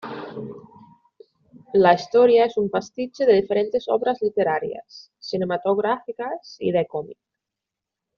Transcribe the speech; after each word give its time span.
La 1.73 1.93
historia 1.93 2.45
es 2.45 2.57
un 2.57 2.71
pastiche 2.71 3.23
de 3.27 3.33
diferentes 3.33 3.85
obras 3.87 4.19
literarias, 4.23 5.11
cinematográficas 5.19 6.55
y 6.57 6.71
de 6.71 6.87
cómic. 6.87 7.19